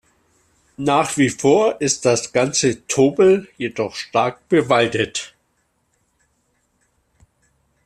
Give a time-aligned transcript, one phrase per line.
[0.77, 5.35] Nach wie vor ist das ganze Tobel jedoch stark bewaldet.